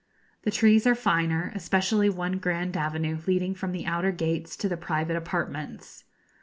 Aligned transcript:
The 0.41 0.49
trees 0.49 0.87
are 0.87 0.95
finer, 0.95 1.51
especially 1.53 2.09
one 2.09 2.39
grand 2.39 2.75
avenue 2.75 3.19
leading 3.27 3.53
from 3.53 3.71
the 3.71 3.85
outer 3.85 4.11
gates 4.11 4.57
to 4.57 4.67
the 4.67 4.75
private 4.75 5.15
apartments. 5.15 6.05